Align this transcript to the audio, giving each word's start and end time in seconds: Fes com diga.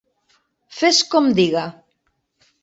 Fes 0.77 1.01
com 1.11 1.29
diga. 1.41 1.67